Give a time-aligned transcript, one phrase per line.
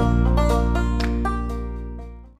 [0.00, 0.49] you